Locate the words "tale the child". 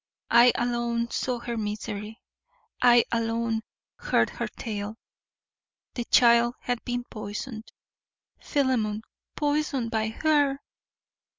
4.47-6.55